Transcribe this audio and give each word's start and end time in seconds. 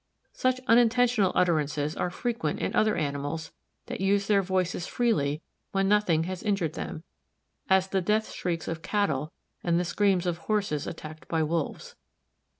Such 0.33 0.59
unintentional 0.65 1.31
utterances 1.35 1.95
are 1.95 2.09
frequent 2.09 2.57
in 2.59 2.75
other 2.75 2.95
animals 2.95 3.51
that 3.85 4.01
use 4.01 4.25
their 4.25 4.41
voices 4.41 4.87
freely 4.87 5.43
when 5.73 5.87
nothing 5.87 6.23
has 6.23 6.41
injured 6.41 6.73
them, 6.73 7.03
as 7.69 7.87
the 7.87 8.01
death 8.01 8.31
shrieks 8.31 8.67
of 8.67 8.81
cattle 8.81 9.31
and 9.63 9.79
the 9.79 9.85
screams 9.85 10.25
of 10.25 10.39
horses 10.39 10.87
attacked 10.87 11.27
by 11.27 11.43
wolves. 11.43 11.95